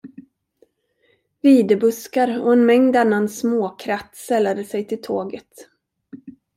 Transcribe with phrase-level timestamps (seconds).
[1.41, 5.67] Videbuskar och en mängd annat småkratt sällade sig till tåget.